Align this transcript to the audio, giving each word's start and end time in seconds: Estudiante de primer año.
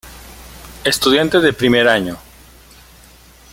Estudiante 0.83 1.39
de 1.41 1.53
primer 1.53 1.87
año. 1.87 2.17